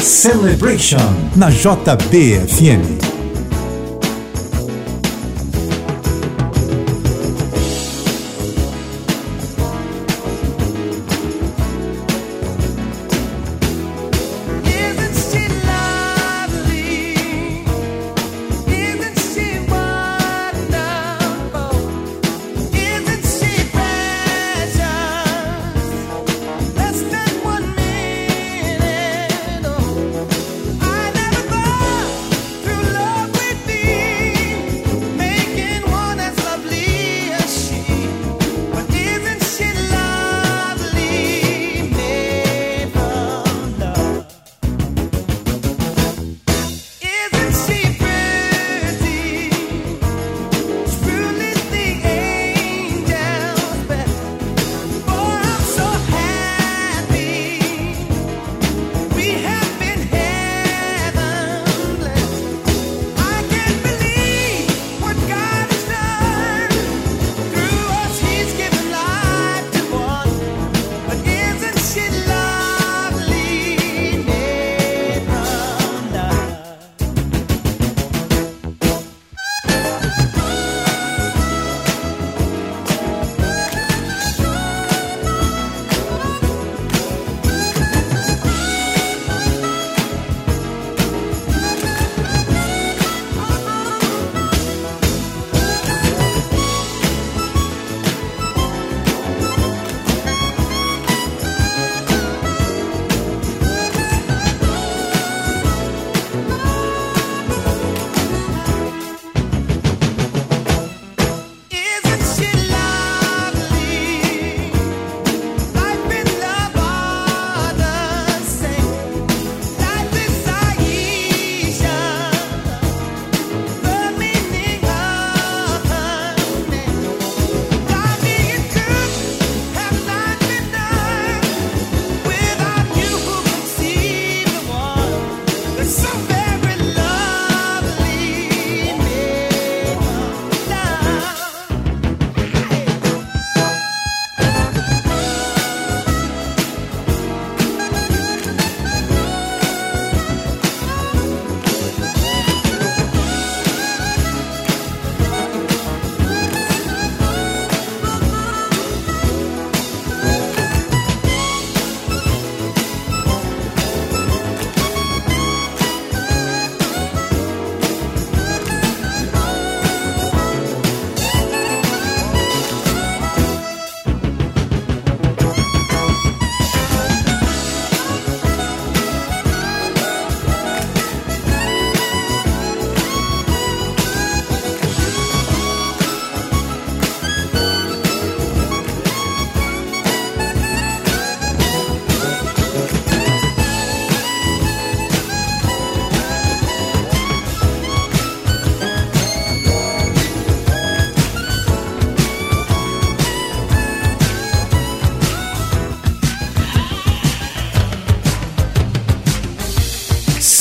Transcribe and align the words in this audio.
Celebration 0.00 0.98
na 1.36 1.50
JBFM. 1.50 3.13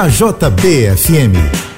na 0.00 0.08
JBFM. 0.08 1.69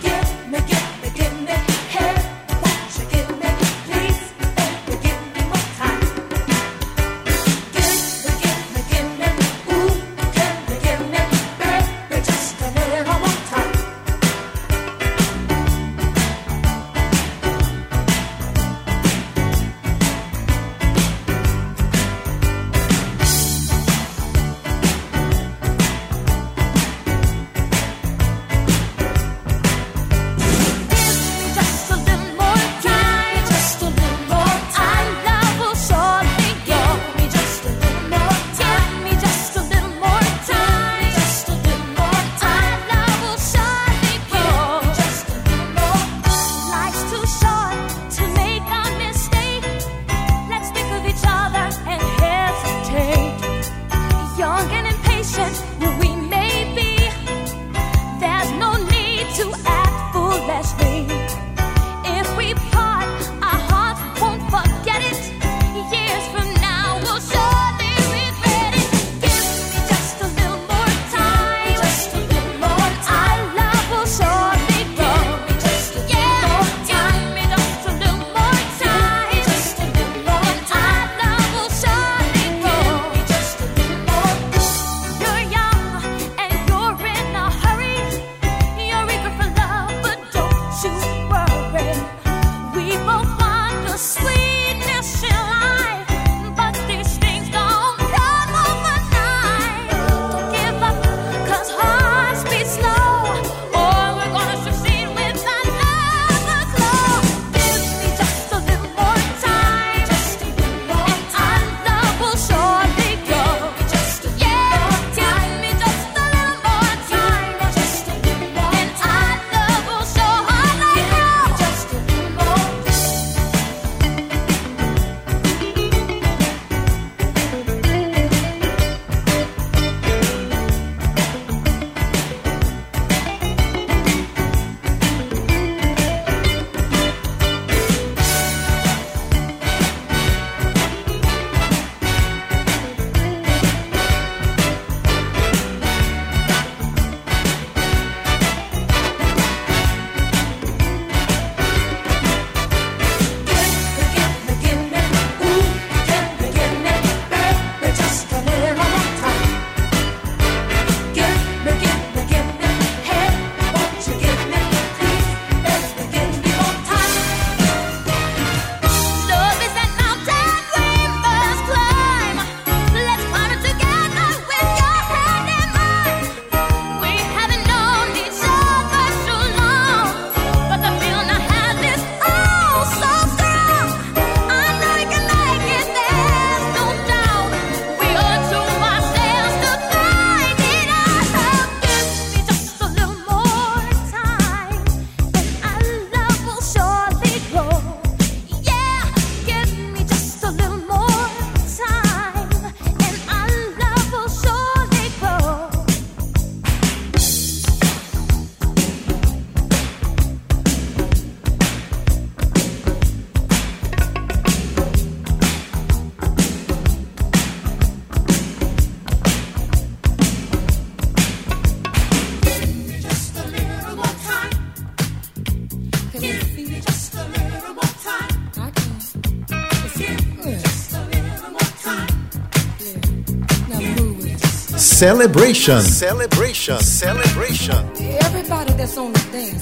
Celebration. 235.03 235.81
Celebration. 235.81 236.79
Celebration. 236.79 237.75
Everybody 238.23 238.73
that's 238.75 238.97
on 238.97 239.13
the 239.13 239.19
dance. 239.33 239.62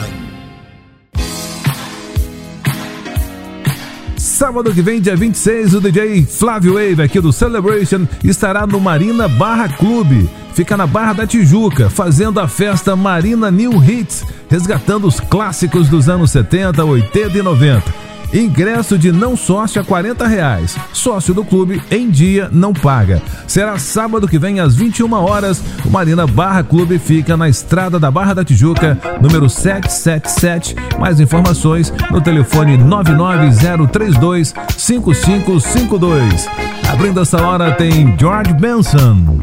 Sábado 4.15 4.71
que 4.71 4.83
vem, 4.83 5.01
dia 5.01 5.15
26, 5.15 5.73
o 5.73 5.81
DJ 5.81 6.23
Flávio 6.23 6.75
Wave 6.75 7.01
aqui 7.01 7.19
do 7.19 7.33
Celebration 7.33 8.07
estará 8.23 8.67
no 8.67 8.79
Marina 8.79 9.27
Barra 9.27 9.67
Clube. 9.69 10.29
Fica 10.53 10.77
na 10.77 10.85
Barra 10.85 11.13
da 11.13 11.25
Tijuca, 11.25 11.89
fazendo 11.89 12.39
a 12.39 12.47
festa 12.47 12.95
Marina 12.95 13.49
New 13.49 13.83
Hits, 13.83 14.23
resgatando 14.47 15.07
os 15.07 15.19
clássicos 15.19 15.89
dos 15.89 16.07
anos 16.07 16.29
70, 16.29 16.85
80 16.85 17.35
e 17.35 17.41
90. 17.41 18.11
Ingresso 18.33 18.97
de 18.97 19.11
não 19.11 19.35
sócio 19.35 19.81
a 19.81 19.83
40 19.83 20.25
reais. 20.25 20.77
Sócio 20.93 21.33
do 21.33 21.43
clube 21.43 21.81
em 21.91 22.09
dia 22.09 22.49
não 22.51 22.73
paga. 22.73 23.21
Será 23.47 23.77
sábado 23.77 24.27
que 24.27 24.39
vem 24.39 24.59
às 24.59 24.73
21 24.75 25.11
horas. 25.13 25.61
O 25.85 25.89
Marina 25.89 26.25
Barra 26.25 26.63
Clube 26.63 26.97
fica 26.97 27.35
na 27.35 27.49
estrada 27.49 27.99
da 27.99 28.09
Barra 28.09 28.33
da 28.33 28.45
Tijuca, 28.45 28.97
número 29.21 29.49
777. 29.49 30.75
Mais 30.97 31.19
informações 31.19 31.93
no 32.09 32.21
telefone 32.21 32.77
99032 32.77 34.53
5552. 34.77 36.47
Abrindo 36.89 37.21
essa 37.21 37.41
hora 37.41 37.71
tem 37.73 38.15
George 38.17 38.53
Benson. 38.53 39.39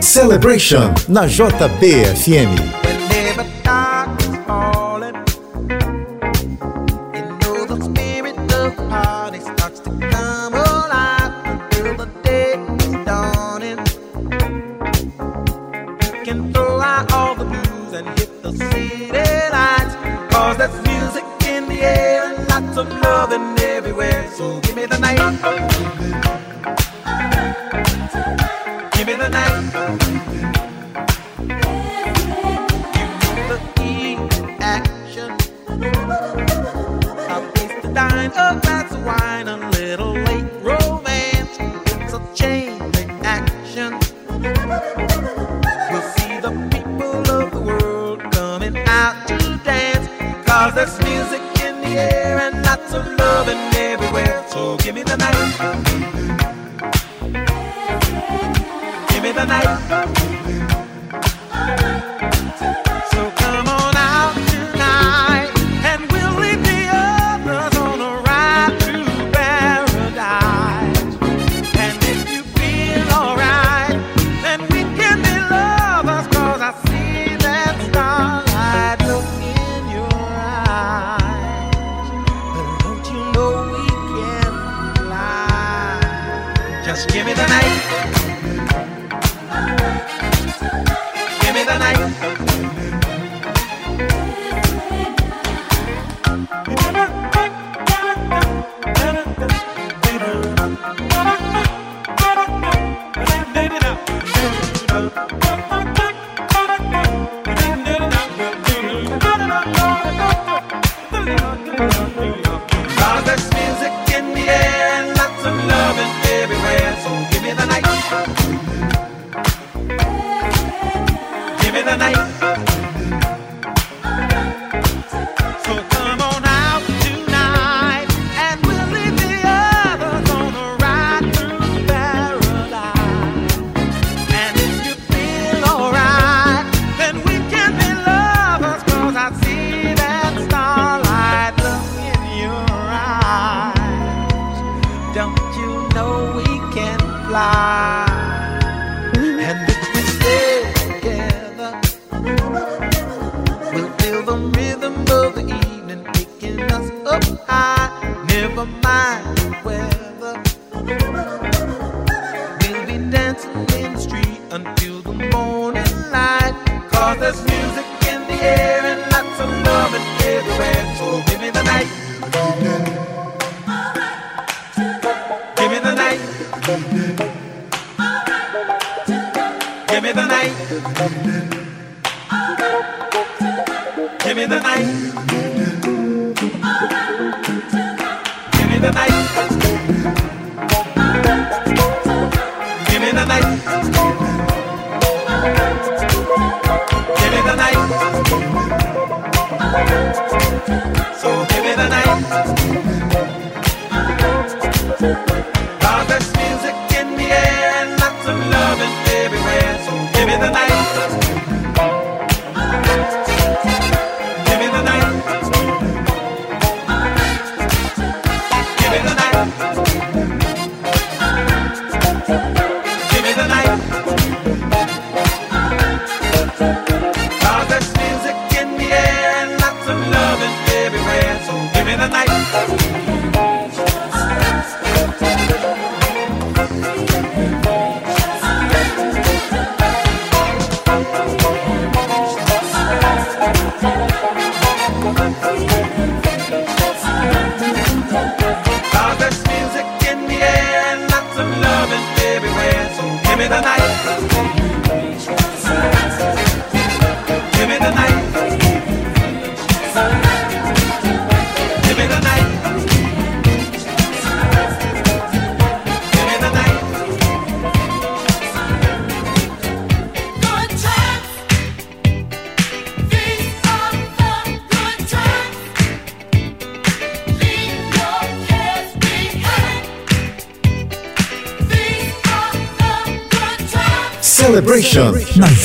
Celebration 0.00 0.94
na 1.08 1.26
JBFM. 1.26 2.77
thank 25.40 25.60
you. 25.60 25.67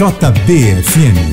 JBFM. 0.04 1.33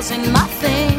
wasn't 0.00 0.32
my 0.32 0.46
thing. 0.64 0.98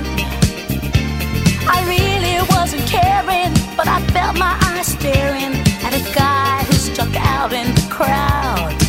I 1.75 1.79
really 1.89 2.37
wasn't 2.55 2.85
caring, 2.87 3.51
but 3.75 3.87
I 3.87 3.99
felt 4.13 4.37
my 4.37 4.55
eyes 4.69 4.89
staring 4.95 5.53
at 5.85 5.93
a 6.01 6.03
guy 6.13 6.63
who 6.65 6.73
stuck 6.73 7.15
out 7.15 7.51
in 7.51 7.65
the 7.73 7.87
crowd. 7.89 8.79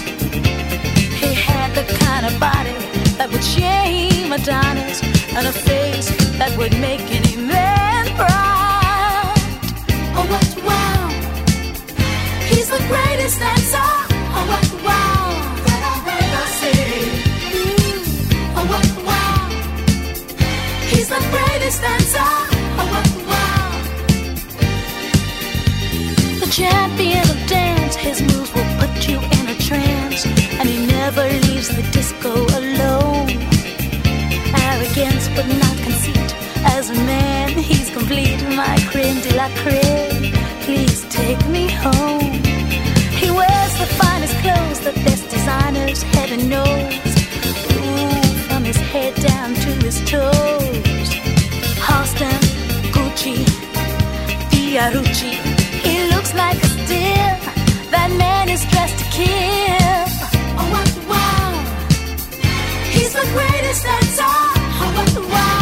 He 1.23 1.33
had 1.33 1.75
the 1.75 1.85
kind 2.05 2.27
of 2.27 2.39
body 2.39 2.77
that 3.17 3.31
would 3.33 3.43
shame 3.43 4.31
Adonis 4.31 5.03
and 5.33 5.47
a 5.47 5.53
face 5.71 6.09
that 6.37 6.55
would 6.59 6.79
make 6.79 7.07
any 7.19 7.37
man 7.37 8.05
proud. 8.15 9.33
Oh, 10.17 10.27
what 10.33 10.49
wow! 10.69 11.09
He's 12.51 12.69
the 12.69 12.85
greatest 12.91 13.39
that's 13.39 13.75
all. 13.75 14.02
Greatest 21.73 21.81
dancer. 21.83 22.19
Oh, 22.19 22.81
oh, 22.81 23.03
oh! 23.29 23.73
The 26.41 26.51
champion 26.51 27.31
of 27.31 27.47
dance, 27.49 27.95
his 27.97 28.21
moves 28.21 28.53
will 28.55 28.67
put 28.79 29.09
you 29.09 29.19
in 29.19 29.49
a 29.49 29.55
trance, 29.55 30.27
and 30.27 30.69
he 30.69 30.87
never 30.87 31.25
leaves 31.47 31.69
the 31.69 31.83
disco 31.93 32.33
alone. 32.33 33.31
Arrogance, 34.55 35.29
but 35.35 35.47
not 35.47 35.77
conceit. 35.85 36.35
As 36.65 36.91
a 36.91 36.95
man, 36.95 37.49
he's 37.51 37.91
complete, 37.91 38.43
my 38.57 38.77
creme 38.91 39.21
de 39.21 39.35
la 39.37 39.49
creme. 39.63 40.33
Please 40.63 41.05
take 41.11 41.45
me 41.49 41.69
home. 41.71 42.43
He 43.21 43.31
wears 43.31 43.75
the 43.79 43.87
finest 43.99 44.37
clothes, 44.43 44.81
the 44.81 44.93
best 45.05 45.29
designers, 45.31 46.03
heaven 46.03 46.49
knows. 46.49 46.95
Ooh, 47.73 48.23
from 48.49 48.65
his 48.65 48.77
head 48.77 49.15
down 49.17 49.55
to 49.55 49.71
his 49.85 50.01
toes. 50.11 50.92
Halston, 51.93 52.41
Gucci, 52.95 53.37
Fiorucci. 54.51 55.33
He 55.85 55.95
looks 56.13 56.33
like 56.35 56.57
a 56.57 56.71
steal. 56.85 57.33
That 57.95 58.11
man 58.17 58.49
is 58.49 58.65
dressed 58.73 58.99
to 59.01 59.07
kill. 59.17 60.03
Oh, 60.59 60.67
what 60.75 60.91
wow! 61.11 61.53
He's 62.95 63.13
the 63.13 63.27
greatest 63.35 63.83
dancer. 63.85 64.35
Oh, 64.81 64.91
what 64.97 65.31
wow! 65.31 65.62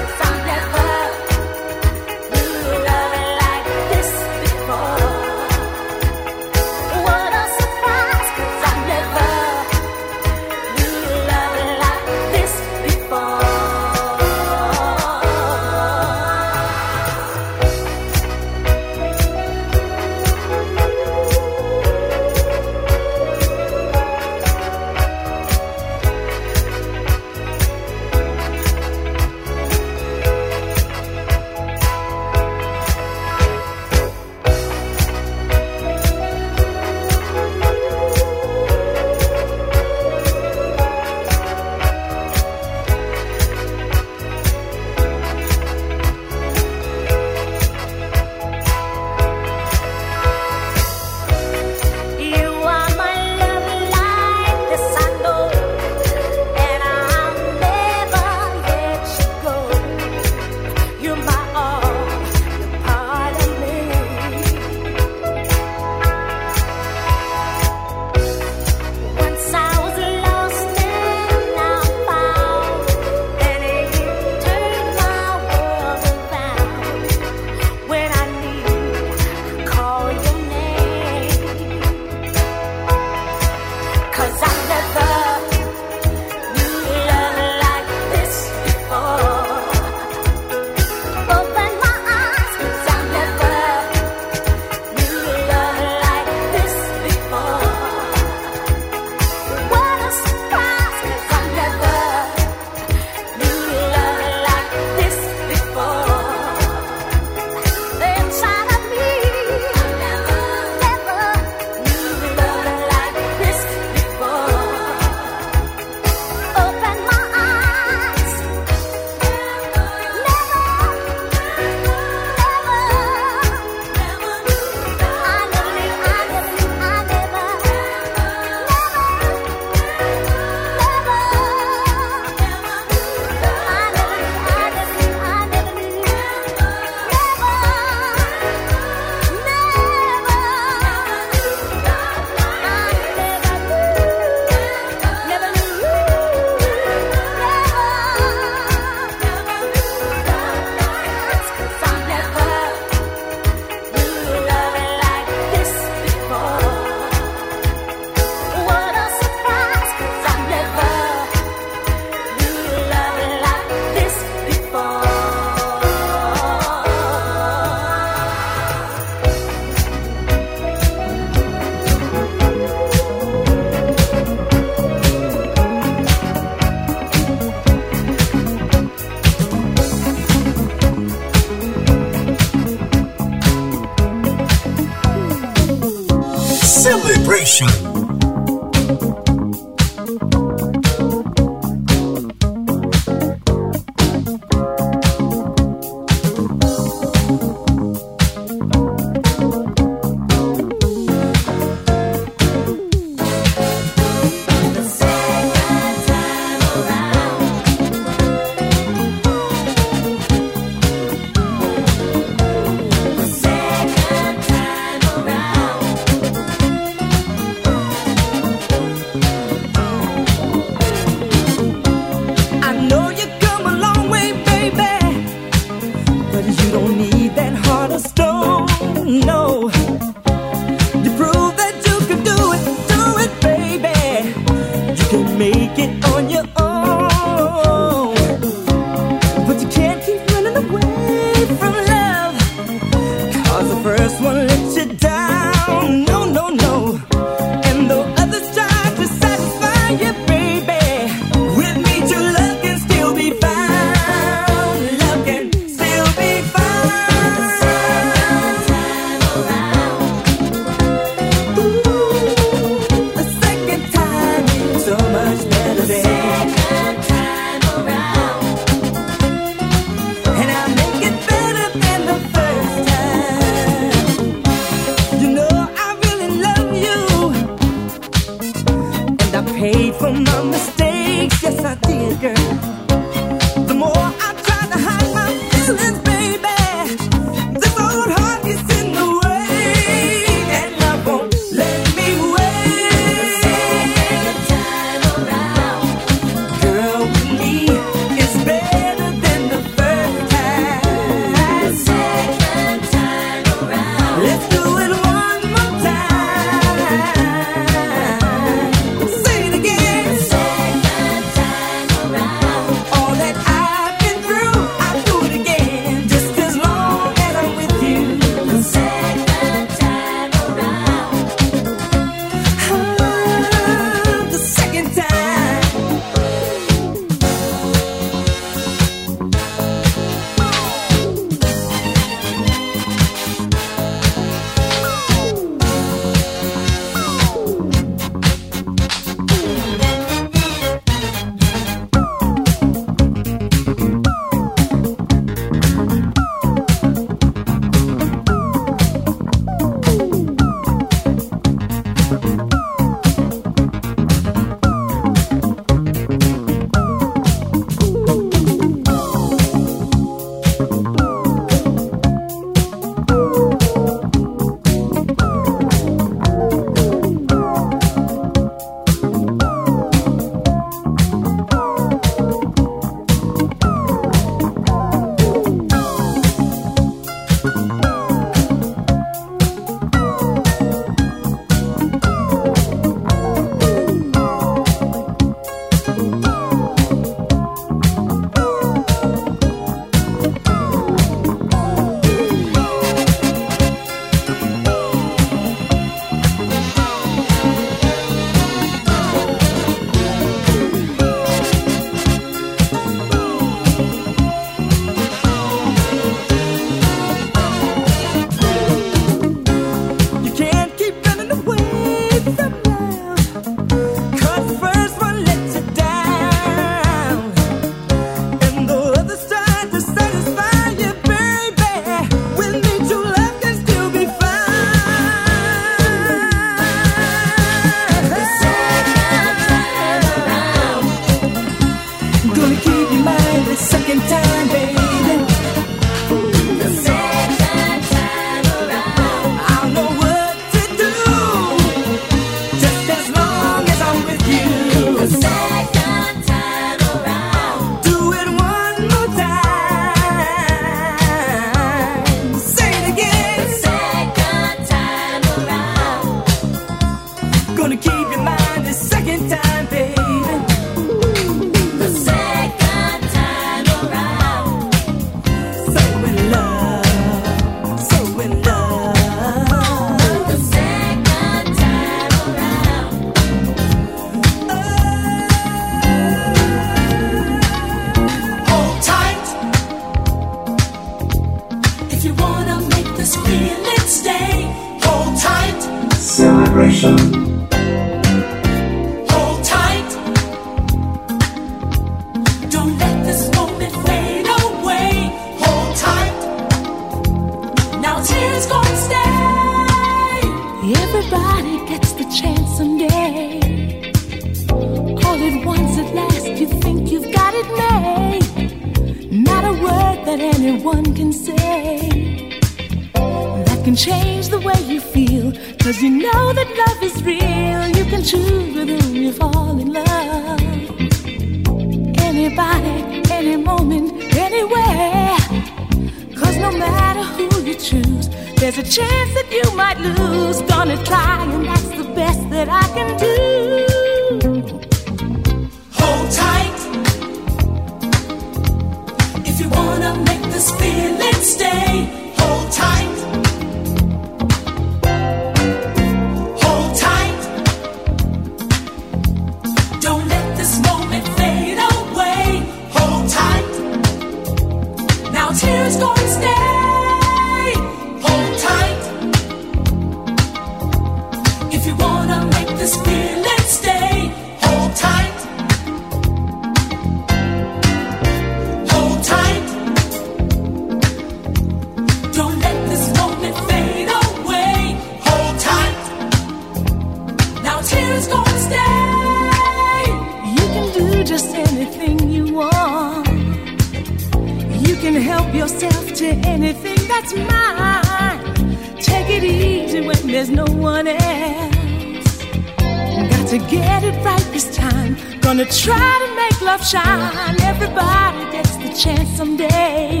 to 593.38 593.50
get 593.50 593.84
it 593.84 593.96
right 594.04 594.26
this 594.32 594.56
time. 594.56 594.96
Gonna 595.20 595.44
try 595.44 595.92
to 596.04 596.08
make 596.16 596.40
love 596.40 596.64
shine. 596.66 597.36
Everybody 597.40 598.30
gets 598.32 598.56
the 598.56 598.70
chance 598.82 599.08
someday. 599.16 600.00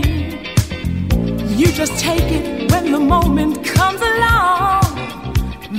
You 1.60 1.66
just 1.72 1.98
take 1.98 2.28
it 2.38 2.70
when 2.70 2.92
the 2.92 3.00
moment 3.00 3.64
comes 3.64 4.00
along. 4.00 4.82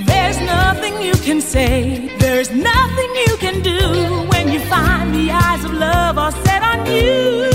There's 0.05 0.39
nothing 0.41 1.01
you 1.01 1.13
can 1.27 1.41
say, 1.41 2.15
there's 2.19 2.51
nothing 2.51 3.09
you 3.25 3.35
can 3.37 3.61
do 3.61 3.79
when 4.31 4.49
you 4.51 4.59
find 4.75 5.13
the 5.13 5.31
eyes 5.31 5.63
of 5.65 5.73
love 5.73 6.17
are 6.17 6.31
set 6.45 6.61
on 6.61 6.85
you. 6.85 7.48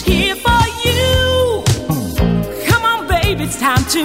here 0.00 0.36
for 0.36 0.62
you. 0.84 1.64
Come 2.66 2.82
on, 2.84 3.06
it's 3.40 3.58
time 3.60 3.84
to 3.90 4.04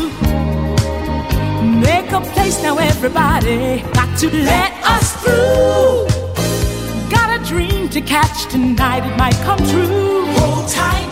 make 1.63 2.11
a 2.11 2.21
place 2.33 2.61
now. 2.63 2.77
Everybody 2.77 3.81
got 3.93 4.17
to 4.19 4.29
let 4.29 4.71
us 4.83 5.13
through. 5.21 6.07
Got 7.09 7.41
a 7.41 7.43
dream 7.45 7.89
to 7.89 8.01
catch 8.01 8.45
tonight, 8.51 9.03
it 9.05 9.17
might 9.17 9.35
come 9.45 9.59
true. 9.59 10.25
Hold 10.37 10.69
tight. 10.69 11.10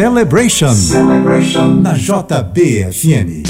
Celebration, 0.00 0.72
Celebration. 0.72 1.82
na 1.82 1.92
JBFN. 1.92 3.49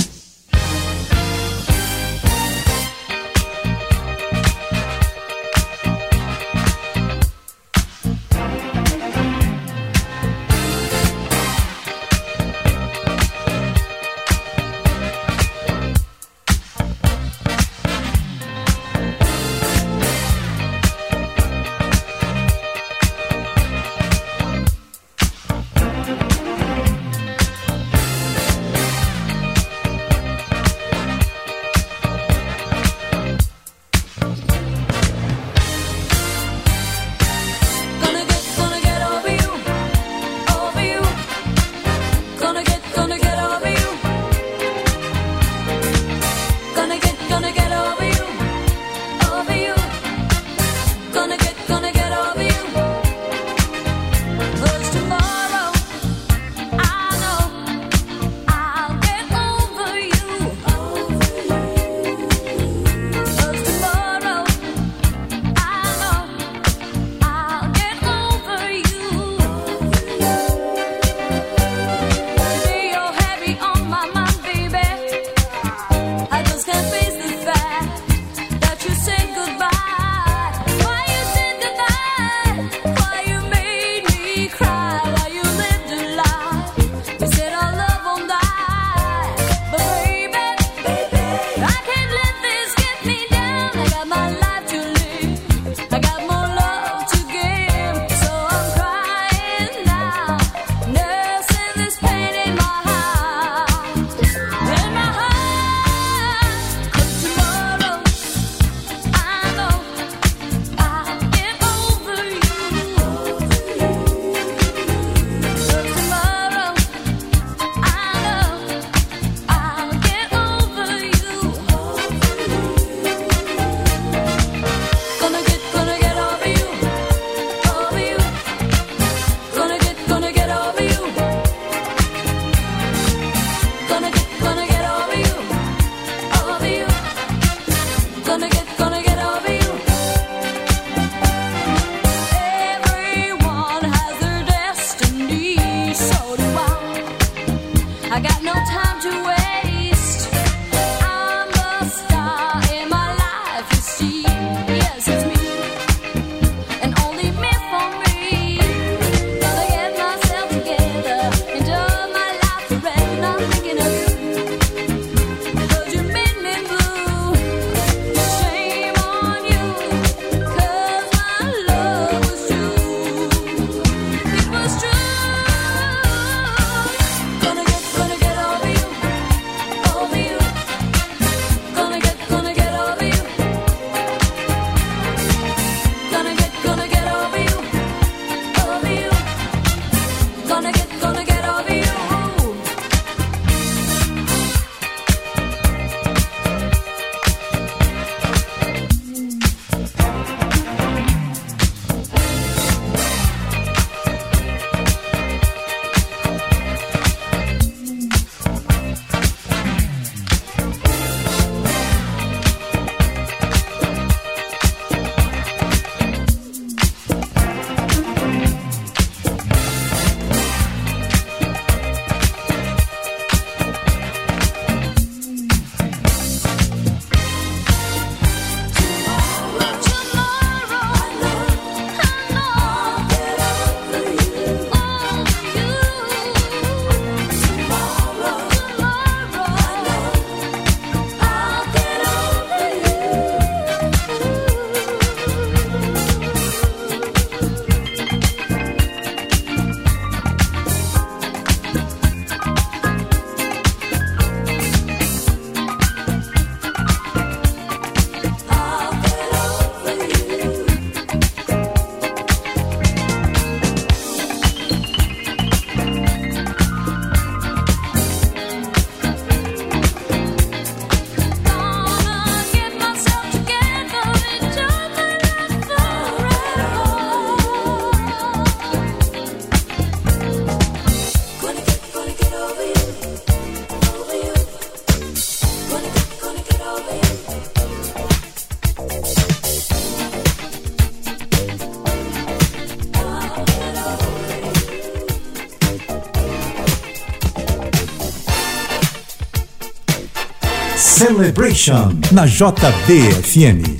Celebration 301.40 301.96
na 302.12 302.26
JBFM. 302.26 303.79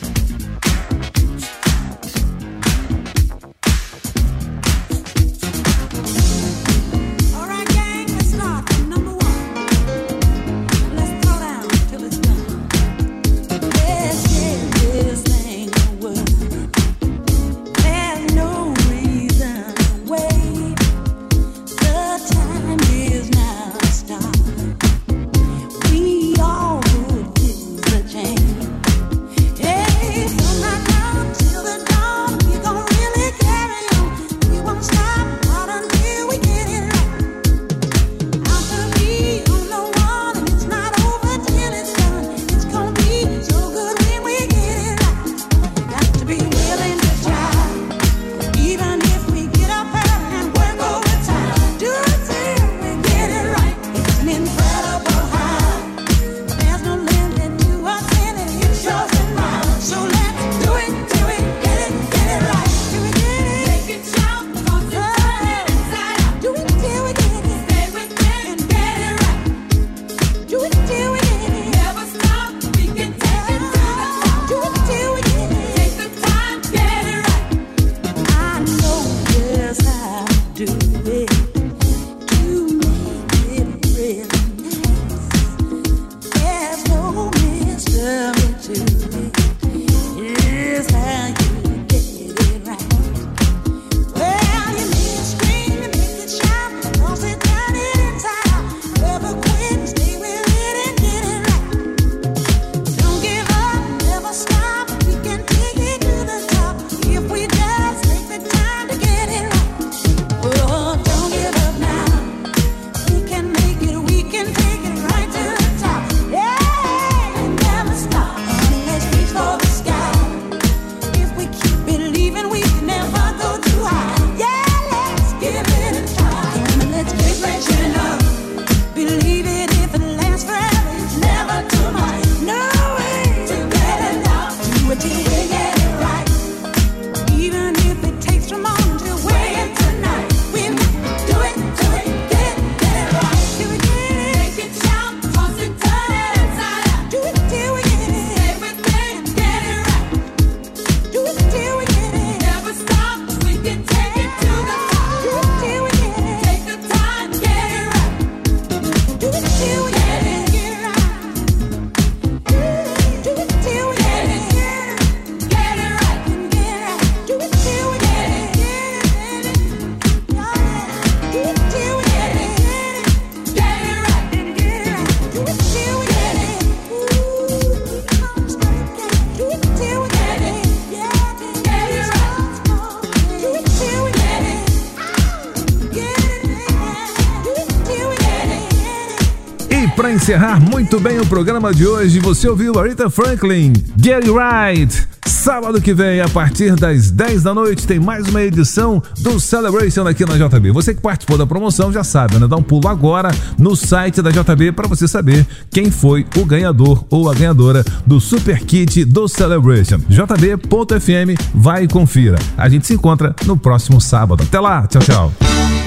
encerrar 190.21 190.59
muito 190.59 190.99
bem 190.99 191.19
o 191.19 191.25
programa 191.25 191.73
de 191.73 191.87
hoje, 191.87 192.19
você 192.19 192.47
ouviu 192.47 192.77
a 192.79 192.87
Rita 192.87 193.09
Franklin, 193.09 193.73
Gary 193.97 194.29
Wright. 194.29 195.07
Sábado 195.25 195.81
que 195.81 195.95
vem, 195.95 196.21
a 196.21 196.29
partir 196.29 196.75
das 196.75 197.09
10 197.09 197.41
da 197.41 197.55
noite, 197.55 197.87
tem 197.87 197.99
mais 197.99 198.27
uma 198.27 198.39
edição 198.43 199.01
do 199.17 199.39
Celebration 199.39 200.05
aqui 200.05 200.23
na 200.23 200.37
JB. 200.37 200.69
Você 200.73 200.93
que 200.93 201.01
participou 201.01 201.39
da 201.39 201.47
promoção 201.47 201.91
já 201.91 202.03
sabe, 202.03 202.37
né? 202.37 202.47
Dá 202.47 202.55
um 202.55 202.61
pulo 202.61 202.87
agora 202.87 203.31
no 203.57 203.75
site 203.75 204.21
da 204.21 204.29
JB 204.29 204.73
para 204.73 204.87
você 204.87 205.07
saber 205.07 205.43
quem 205.71 205.89
foi 205.89 206.23
o 206.37 206.45
ganhador 206.45 207.03
ou 207.09 207.27
a 207.27 207.33
ganhadora 207.33 207.83
do 208.05 208.21
Super 208.21 208.59
Kit 208.59 209.03
do 209.05 209.27
Celebration. 209.27 209.97
JB.fm, 210.07 211.41
vai 211.55 211.85
e 211.85 211.87
confira. 211.87 212.37
A 212.55 212.69
gente 212.69 212.85
se 212.85 212.93
encontra 212.93 213.35
no 213.47 213.57
próximo 213.57 213.99
sábado. 213.99 214.43
Até 214.43 214.59
lá, 214.59 214.85
tchau, 214.85 215.01
tchau. 215.01 215.33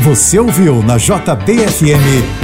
Você 0.02 0.40
ouviu 0.40 0.82
na 0.82 0.97
JBFM. 0.97 2.44